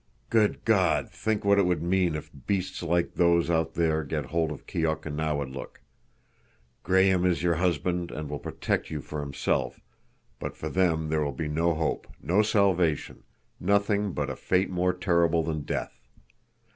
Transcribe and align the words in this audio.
"Good 0.31 0.65
God, 0.65 1.11
think 1.11 1.45
what 1.45 1.59
it 1.59 1.61
will 1.61 1.77
mean 1.77 2.15
if 2.15 2.31
beasts 2.47 2.81
like 2.81 3.13
those 3.13 3.51
out 3.51 3.75
there 3.75 4.03
get 4.03 4.25
hold 4.25 4.49
of 4.49 4.65
Keok 4.65 5.05
and 5.05 5.15
Nawadlook! 5.15 5.79
Graham 6.81 7.23
is 7.23 7.43
your 7.43 7.53
husband 7.53 8.09
and 8.09 8.27
will 8.27 8.39
protect 8.39 8.89
you 8.89 8.99
for 8.99 9.19
himself, 9.19 9.79
but 10.39 10.57
for 10.57 10.69
them 10.69 11.09
there 11.09 11.23
will 11.23 11.31
be 11.33 11.47
no 11.47 11.75
hope, 11.75 12.07
no 12.19 12.41
salvation, 12.41 13.21
nothing 13.59 14.11
but 14.11 14.31
a 14.31 14.35
fate 14.35 14.71
more 14.71 14.91
terrible 14.95 15.43
than 15.43 15.61
death. 15.61 16.01